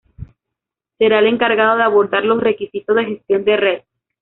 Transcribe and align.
Será 0.97 1.19
el 1.19 1.27
encargado 1.27 1.77
de 1.77 1.83
abordar 1.83 2.25
los 2.25 2.41
requisitos 2.41 2.95
de 2.95 3.05
gestión 3.05 3.45
de 3.45 3.57
red. 3.57 3.81